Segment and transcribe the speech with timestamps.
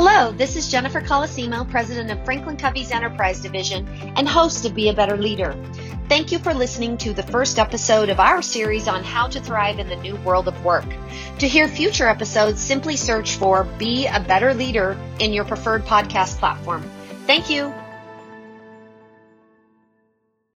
[0.00, 4.92] Hello, this is Jennifer Colosimo, President of FranklinCovey's Enterprise Division and host of Be a
[4.92, 5.56] Better Leader.
[6.08, 9.80] Thank you for listening to the first episode of our series on how to thrive
[9.80, 10.84] in the new world of work.
[11.40, 16.38] To hear future episodes, simply search for Be a Better Leader in your preferred podcast
[16.38, 16.88] platform.
[17.26, 17.74] Thank you.